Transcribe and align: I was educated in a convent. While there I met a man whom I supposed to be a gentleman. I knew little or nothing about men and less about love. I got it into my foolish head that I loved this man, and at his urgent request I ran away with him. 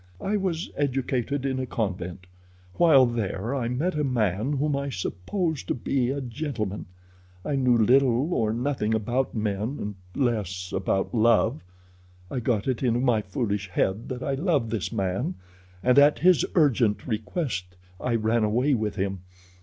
I 0.19 0.35
was 0.35 0.71
educated 0.75 1.45
in 1.45 1.59
a 1.59 1.67
convent. 1.67 2.25
While 2.77 3.05
there 3.05 3.53
I 3.53 3.67
met 3.67 3.93
a 3.93 4.03
man 4.03 4.53
whom 4.53 4.75
I 4.75 4.89
supposed 4.89 5.67
to 5.67 5.75
be 5.75 6.09
a 6.09 6.19
gentleman. 6.21 6.87
I 7.45 7.55
knew 7.55 7.77
little 7.77 8.33
or 8.33 8.51
nothing 8.51 8.95
about 8.95 9.35
men 9.35 9.77
and 9.79 9.95
less 10.15 10.73
about 10.75 11.13
love. 11.13 11.63
I 12.31 12.39
got 12.39 12.67
it 12.67 12.81
into 12.81 12.99
my 12.99 13.21
foolish 13.21 13.69
head 13.69 14.09
that 14.09 14.23
I 14.23 14.33
loved 14.33 14.71
this 14.71 14.91
man, 14.91 15.35
and 15.83 15.99
at 15.99 16.17
his 16.17 16.45
urgent 16.55 17.05
request 17.05 17.75
I 17.99 18.15
ran 18.15 18.43
away 18.43 18.73
with 18.73 18.95
him. 18.95 19.19